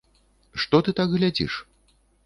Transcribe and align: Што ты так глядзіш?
Што 0.63 0.81
ты 0.87 0.95
так 1.03 1.15
глядзіш? 1.15 1.53